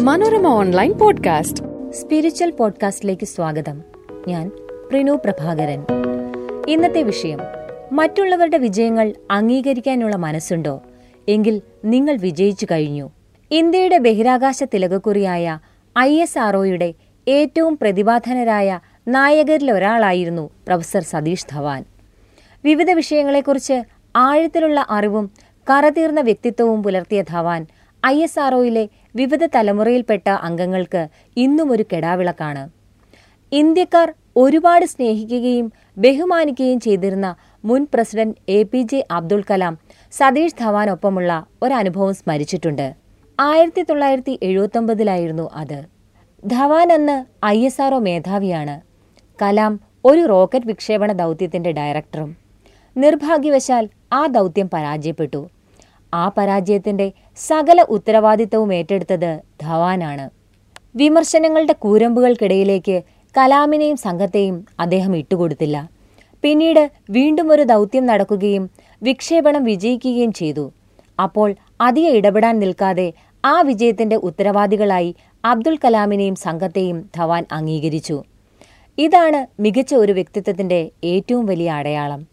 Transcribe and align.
Manorama 0.00 0.46
online 0.46 0.92
podcast. 0.92 1.92
Spiritual 1.92 2.50
പോഡ്കാസ്റ്റിലേക്ക് 2.50 3.26
സ്വാഗതം. 3.26 3.82
ഞാൻ 4.28 4.48
പ്രിനു 4.90 5.12
പ്രഭാകരൻ. 5.12 5.84
ഇന്നത്തെ 6.68 7.02
വിഷയം 7.02 7.38
മറ്റുള്ളവരുടെ 7.92 8.58
വിജയങ്ങൾ 8.58 9.14
അംഗീകരിക്കാനുള്ള 9.30 10.16
മനസ്സുണ്ടോ? 10.16 10.82
എങ്കിൽ 11.28 11.60
നിങ്ങൾ 11.84 12.16
വിജയിച്ചു 12.16 12.66
കഴിഞ്ഞു. 12.70 13.10
ഇന്ത്യയുടെ 13.50 13.98
ബഹിരാകാശ 13.98 14.62
തിലകക്കുറിയായ 14.62 15.58
ഐ 15.98 16.20
എസ് 16.20 16.38
ആർഒയുടെ 16.38 16.94
ഏറ്റവും 17.28 17.78
പ്രതിഭാധനരായ 17.82 18.80
നായകരിലൊരാളായിരുന്നു 19.08 20.50
പ്രൊഫസർ 20.66 21.02
സതീഷ് 21.02 21.46
ധവാൻ. 21.50 21.84
വിവിധ 22.64 22.90
വിഷയങ്ങളെക്കുറിച്ച് 22.90 23.82
ആഴത്തിലുള്ള 24.16 24.86
അറിവും 24.90 25.30
കറതീർന്ന 25.70 26.20
വ്യക്തിത്വവും 26.20 26.82
പുലർത്തിയ 26.82 27.22
ധവാൻ 27.22 27.66
ഐ 28.06 28.22
എസ് 28.22 28.40
ആർഒയിലെ 28.40 28.88
വിവിധ 29.16 29.46
തലമുറയിൽപ്പെട്ട 29.46 30.28
അംഗങ്ങൾക്ക് 30.28 31.08
ഇന്നും 31.36 31.72
ഒരു 31.72 31.84
കെടാവിളക്കാണ്. 31.92 32.70
ഇന്ത്യക്കാർ 33.52 34.14
ഒരുപാട് 34.36 34.84
സ്നേഹിക്കുകയും 34.84 35.72
ബഹുമാനിക്കുകയും 35.98 36.80
ചെയ്തിരുന്ന 36.80 37.34
മുൻ 37.64 37.86
president 37.94 38.34
A 38.48 38.62
P 38.62 38.82
J 38.82 39.06
Abdul 39.10 39.42
Kalam 39.50 39.78
Satish 40.12 40.54
ധവാനൊപ്പമുള്ള 40.60 41.46
ഒരനുഭവം 41.62 42.14
സ്മരിച്ചിട്ടുണ്ട്. 42.14 42.94
ആയിരത്തി 43.40 43.82
തൊള്ളായിരത്തി 43.82 44.38
എഴുപത്തൊമ്പതിലായിരുന്നു 44.42 45.50
അത്. 45.52 45.84
ധവാൻ 46.46 46.92
അന്ന് 46.92 47.46
ഐ 47.46 47.64
എസ് 47.64 47.82
ആർഒ 47.82 47.98
മേധാവിയാണ്. 47.98 48.80
കലാം 49.42 49.80
ഒരു 50.04 50.26
റോക്കറ്റ് 50.26 50.66
വിക്ഷേപണ 50.66 51.12
ദൗത്യത്തിന്റെ 51.12 51.72
ഡയറക്ടറും. 51.72 52.36
നിർഭാഗ്യവശാൽ 52.96 53.88
ആ 54.12 54.26
ദൗത്യം 54.26 54.70
പരാജയപ്പെട്ടു. 54.72 55.48
ആ 56.14 56.28
പരാജയത്തിന്റെ 56.28 57.12
സകല 57.36 57.82
ഉത്തരവാദിത്തവും 57.82 58.74
ഏറ്റെടുത്തത് 58.74 59.40
ധവാനാണ്. 59.60 60.30
വിമർശനങ്ങളുടെ 60.96 61.72
കൂരമ്പുകൾക്കിടയിലേക്ക് 61.72 63.02
കലാമിനെയും 63.36 63.96
സംഘത്തെയും 63.96 64.66
അദ്ദേഹം 64.80 65.16
ഇട്ടുകൊടുത്തില്ല. 65.16 65.88
പിന്നീട് 66.42 66.90
വീണ്ടും 67.10 67.52
ഒരു 67.52 67.62
ദൗത്യം 67.62 68.06
നടക്കുകയും 68.06 68.70
വിക്ഷേപണം 69.02 69.64
വിജയിക്കുകയും 69.64 70.32
ചെയ്തു. 70.32 70.72
അപ്പോൾ 71.22 71.54
അധിക 71.80 72.08
ഇടപെടാൻ 72.08 72.58
നിൽക്കാതെ 72.58 73.12
ആ 73.44 73.60
വിജയത്തിന്റെ 73.60 74.16
ഉത്തരവാദികളായി 74.16 75.14
അബ്ദുൽ 75.44 75.78
കലാമിനെയും 75.84 76.34
സംഘത്തെയും 76.34 77.10
ധവാൻ 77.16 77.46
അംഗീകരിച്ചു. 77.52 78.24
ഇതാണ് 78.98 79.62
മികച്ച 79.62 79.94
ഒരു 79.94 80.12
വ്യക്തിത്വത്തിന്റെ 80.12 80.90
ഏറ്റവും 81.04 81.46
വലിയ 81.46 81.70
അടയാളം. 81.70 82.31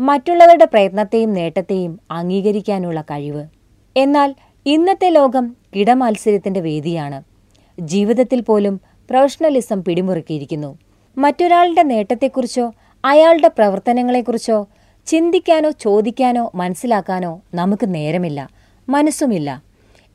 മറ്റുള്ളവരുടെ 0.00 0.64
പ്രയത്നത്തെയും 0.64 1.32
നേട്ടത്തെയും 1.32 2.00
അംഗീകരിക്കാനുള്ള 2.10 3.00
കഴിവ്. 3.00 3.46
എന്നാൽ 3.96 4.34
ഇന്നത്തെ 4.66 5.08
ലോകം 5.10 5.56
കിടമത്സരത്തിന്റെ 5.76 6.60
വേദിയാണ്. 6.60 7.22
ജീവിതത്തിൽ 7.80 8.40
പോലും 8.40 8.80
പ്രൊഫഷണലിസം 9.10 9.84
പിടിമുറുക്കിയിരിക്കുന്നു. 9.84 10.78
മറ്റൊരാളുടെ 11.18 11.82
നേട്ടത്തെക്കുറിച്ചോ 11.82 12.74
അയാളുടെ 13.04 13.48
പ്രവർത്തനങ്ങളെക്കുറിച്ചോ 13.48 14.68
ചിന്തിക്കാനോ 15.06 15.70
ചോദിക്കാനോ 15.70 16.50
മനസ്സിലാക്കാനോ 16.54 17.42
നമുക്ക് 17.54 17.94
നേരമില്ല 17.94 18.48
മനസ്സുമില്ല. 18.88 19.62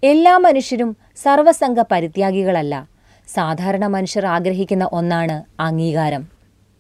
എല്ലാ 0.04 0.38
മനുഷ്യരും 0.38 0.98
സർവസംഘ 1.16 1.84
പരിത്യാഗികളല്ല. 1.92 2.88
സാധാരണ 3.34 3.88
മനുഷ്യർ 3.88 4.26
ആഗ്രഹിക്കുന്ന 4.26 4.90
ഒന്നാണ് 4.92 5.44
അംഗീകാരം. 5.60 6.28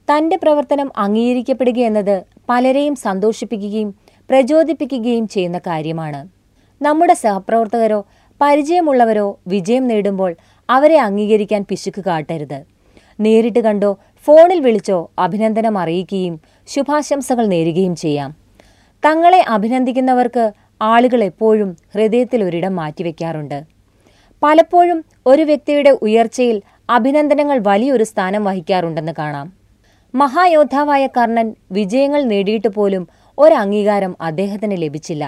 തന്റെ 0.07 0.35
പ്രവർത്തനം 0.35 0.91
അംഗീകരിക്കപ്പെടുക 0.97 1.79
എന്നത് 1.79 2.34
പലരെയും 2.49 2.95
സന്തോഷിപ്പിക്കുകയും 2.95 3.95
പ്രചോദിപ്പിക്കുകയും 4.29 5.27
ചെയ്യുന്ന 5.27 5.57
കാര്യമാണ്. 5.57 6.27
നമ്മുടെ 6.81 7.13
സഹപ്രവർത്തകരോ 7.13 8.05
പരിചയമുള്ളവരോ 8.41 9.39
വിജയം 9.47 9.87
നേടുമ്പോൾ 9.87 10.35
അവരെ 10.69 10.99
അംഗീകരിക്കാൻ 10.99 11.65
പിശുക്ക് 11.69 12.03
കാട്ടരുത്. 12.05 12.63
നേരിട്ട് 13.19 13.59
കണ്ടോ 13.59 13.97
ഫോണിൽ 14.25 14.59
വിളിച്ചോ 14.59 15.11
അഭിനന്ദനം 15.19 15.77
അറിയിക്കുകയും 15.77 16.41
ശുഭാശംസകൾ 16.67 17.45
നേരുകയും 17.45 17.95
ചെയ്യാം. 17.95 18.35
തങ്ങളെ 19.05 19.45
അഭിനന്ദിക്കുന്നവർക്ക് 19.47 20.51
ആളുകൾ 20.81 21.23
എപ്പോഴും 21.23 21.77
ഹൃദയത്തിൽ 21.95 22.43
ഒരിടം 22.43 22.75
മാറ്റിവെക്കാറുണ്ട്. 22.75 23.63
പലപ്പോഴും 24.43 25.05
ഒരു 25.25 25.41
വ്യക്തിയുടെ 25.41 25.89
ഉയർച്ചയിൽ 25.89 26.61
അഭിനന്ദനങ്ങൾ 26.89 27.59
വലിയൊരു 27.67 28.03
സ്ഥാനം 28.03 28.43
വഹിക്കാറുണ്ടെന്ന് 28.43 29.11
കാണാം. 29.17 29.64
മഹായോദ്ധാവായ 30.15 31.07
കർണൻ 31.07 31.47
വിജയങ്ങൾ 31.71 32.21
നേടിയിട്ട് 32.23 32.67
പോലും 32.67 33.07
ഒരംഗീകാരം 33.37 34.15
അദ്ദേഹത്തിന് 34.21 34.75
ലഭിച്ചില്ല. 34.81 35.23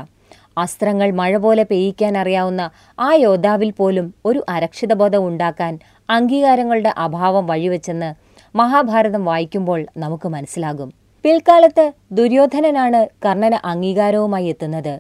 അസ്ത്രങ്ങൾ 0.58 1.12
മഴ 1.12 1.38
പോലെ 1.38 1.64
പെയ്യിക്കാൻ 1.64 2.18
അറിയാവുന്ന 2.18 2.70
ആ 3.00 3.10
യോദ്ധാവിൽ 3.14 3.72
പോലും 3.72 4.14
ഒരു 4.26 4.44
അരക്ഷിതബോധം 4.50 5.28
ഉണ്ടാക്കാൻ 5.28 5.74
അംഗീകാരങ്ങളുടെ 6.10 6.94
അഭാവം 6.98 7.48
വഴിവെച്ചെന്ന് 7.48 8.10
മഹാഭാരതം 8.56 9.26
വായിക്കുമ്പോൾ 9.26 9.86
നമുക്ക് 9.98 10.28
മനസ്സിലാകും. 10.28 10.90
പിൽക്കാലത്ത് 11.26 11.86
ദുര്യോധനനാണ് 12.12 13.08
കർണന് 13.26 13.60
അംഗീകാരവുമായി 13.66 14.46
എത്തുന്നത്. 14.46 14.94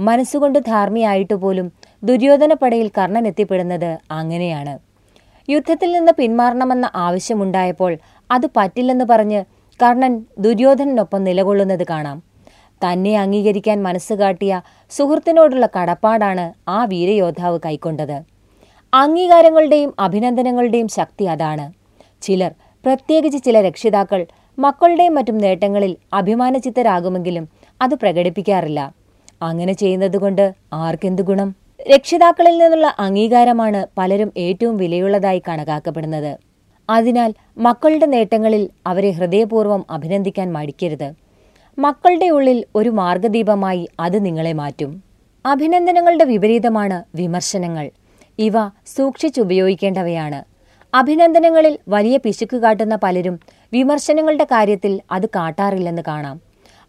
മനസ്സുകൊണ്ട് 0.00 0.58
ധാർമ്മിയായിട്ട് 0.58 1.34
പോലും 1.34 1.66
ദുര്യോധന 2.02 2.52
പടയിൽ 2.52 2.90
കർണൻ 2.98 3.26
എത്തിപ്പെടുന്നത് 3.26 3.98
അങ്ങനെയാണ്. 4.10 4.74
യുദ്ധത്തിൽ 5.48 5.92
നിന്ന് 5.92 6.12
പിന്മാറണമെന്ന 6.18 6.86
ആവശ്യമുണ്ടായപ്പോൾ 6.94 7.92
അത് 8.34 8.46
പറ്റില്ലെന്ന് 8.56 9.04
പറഞ്ഞ് 9.04 9.40
കർണൻ 9.80 10.12
ദുര്യോധനനൊപ്പം 10.38 11.20
നിലകൊള്ളുന്നത് 11.24 11.84
കാണാം. 11.90 12.18
തന്നെ 12.80 13.12
അംഗീകരിക്കാൻ 13.18 13.78
മനസ്സ് 13.82 14.14
കാട്ടിയ 14.14 14.52
സുഹൃത്തിനോടുള്ള 14.90 15.66
കടപ്പാടാണ് 15.76 16.44
ആ 16.70 16.84
വീരയോദ്ധാവ് 16.84 17.58
കൈക്കൊണ്ടത്. 17.66 18.16
അംഗീകാരങ്ങളുടെയും 18.92 19.90
അഭിനന്ദനങ്ങളുടെയും 19.98 20.88
ശക്തി 20.88 21.24
അതാണ്. 21.24 21.66
ചിലർ 22.22 22.52
പ്രത്യേകിച്ച് 22.84 23.38
ചില 23.44 23.56
രക്ഷിതാക്കൾ 23.60 24.20
മക്കളുടെയും 24.58 25.14
മറ്റും 25.14 25.38
നേട്ടങ്ങളിൽ 25.38 25.92
അഭിമാനചിത്തരാകുമെങ്കിലും 26.12 27.44
അത് 27.80 27.94
പ്രകടിപ്പിക്കാറില്ല. 27.94 28.80
അങ്ങനെ 29.42 29.72
ചെയ്യുന്നതുകൊണ്ട് 29.72 30.44
ആർക്കെന്ത് 30.72 31.22
ഗുണം? 31.22 31.48
രക്ഷിതാക്കളിൽ 31.92 32.58
നിന്നുള്ള 32.58 32.88
അംഗീകാരമാണ് 32.98 33.80
പലരും 33.98 34.30
ഏറ്റവും 34.36 34.76
വിലയുള്ളതായി 34.76 35.42
കണക്കാക്കപ്പെടുന്നത്. 35.48 36.32
അതിനാൽ 36.90 37.34
മക്കളുടെ 37.58 38.06
നേട്ടങ്ങളിൽ 38.06 38.70
അവരെ 38.86 39.10
ഹൃദയപൂർവം 39.10 39.84
അഭിനന്ദിക്കാൻ 39.90 40.52
മടിക്കരുത്. 40.52 41.12
മക്കളുടെ 41.78 42.28
ഉള്ളിൽ 42.28 42.64
ഒരു 42.74 42.88
മാർഗദീപമായി 42.90 43.88
അത് 44.00 44.24
നിങ്ങളെ 44.24 44.52
മാറ്റും. 44.52 45.02
അഭിനന്ദനങ്ങളുടെ 45.46 46.24
വിപരീതമാണ് 46.24 47.04
വിമർശനങ്ങൾ. 47.14 47.90
ഇവ 48.38 48.52
സൂക്ഷിച്ചുപയോഗിക്കേണ്ടവയാണ്. 48.86 50.44
അഭിനന്ദനങ്ങളിൽ 50.94 51.78
വലിയ 51.88 52.16
പിശുക്ക് 52.16 52.56
കാട്ടുന്ന 52.56 52.98
പലരും 53.02 53.40
വിമർശനങ്ങളുടെ 53.72 54.44
കാര്യത്തിൽ 54.44 55.00
അത് 55.10 55.26
കാട്ടാറില്ലെന്ന് 55.26 56.02
കാണാം. 56.08 56.40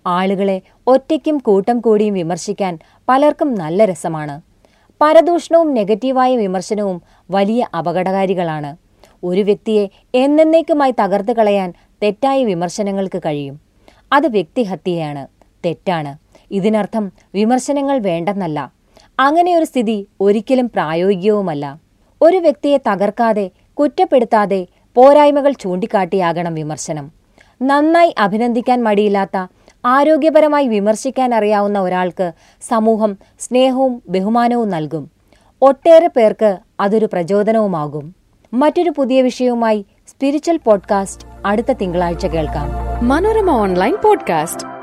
ആളുകളെ 0.07 0.62
ഒറ്റയ്ക്കും 0.88 1.38
കൂട്ടം 1.38 1.79
കൂടിയും 1.79 2.13
വിമർശിക്കാൻ 2.13 2.79
പലർക്കും 3.09 3.56
നല്ല 3.56 3.85
രസമാണ്. 3.85 4.41
പരദൂഷണവും 5.01 5.73
നെഗറ്റീവായ 5.73 6.38
വിമർശനവും 6.38 7.01
വലിയ 7.31 7.67
അപകടകാരികളാണ്. 7.77 8.84
ഒരു 9.24 9.42
വ്യക്തിയെ 9.42 9.88
എന്നേക്കുമായി 10.16 10.94
തകർത്ത് 11.02 11.36
കളയാൻ 11.36 11.74
തെറ്റായ 12.03 12.44
വിമർശനങ്ങൾക്ക് 12.44 13.20
കഴിയും. 13.20 13.59
അത് 14.14 14.28
വ്യക്തിഹത്യയാണ്. 14.28 15.28
തെറ്റാണ്. 15.66 16.18
ഇതിനർത്ഥം 16.52 17.12
വിമർശനങ്ങൾ 17.36 18.00
വേണ്ടെന്നല്ല. 18.00 18.72
അങ്ങനെയൊരു 19.20 19.66
സ്ഥിതി 19.66 20.08
ഒരിക്കലും 20.22 20.70
പ്രായോഗികവുമല്ല. 20.70 21.78
ഒരു 22.22 22.38
വ്യക്തിയെ 22.38 22.78
തകർക്കാതെ 22.78 23.50
കുറ്റപ്പെടുത്താതെ 23.74 24.68
പോരായ്മകൾ 24.96 25.52
ചൂണ്ടിക്കാട്ടിയാകണം 25.52 26.54
വിമർശനം. 26.54 27.12
നന്നായി 27.62 28.16
അഭിനന്ദിക്കാൻ 28.18 28.84
മടിയില്ലാത്ത 28.84 29.48
ആരോഗ്യപരമായി 29.86 30.68
വിമർശിക്കാൻ 30.68 31.36
അറിയാവുന്ന 31.36 31.80
ഒരാൾക്ക് 31.80 32.31
സമൂഹം 32.62 33.18
സ്നേഹവും 33.40 34.04
ബഹുമാനവും 34.09 34.70
നൽകും. 34.70 35.12
ഒട്ടേറെ 35.62 36.07
പേർക്ക് 36.07 36.57
അതൊരു 36.80 37.06
പ്രചോദനവുമാകും. 37.06 38.16
മറ്റൊരു 38.56 38.94
പുതിയ 38.98 39.22
വിഷയവുമായി 39.22 39.86
സ്പിരിച്വൽ 40.07 40.57
പോഡ്കാസ്റ്റ് 40.57 41.28
അടുത്ത 41.46 41.72
തിങ്കളാഴ്ച 41.72 42.25
കേൾക്കാം. 42.25 42.68
Manorama 43.07 43.52
online 43.52 43.96
podcast. 44.04 44.75